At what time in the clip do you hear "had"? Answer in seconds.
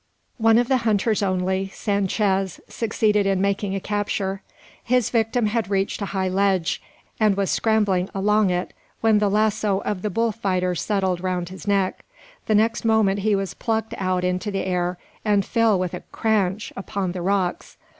5.45-5.69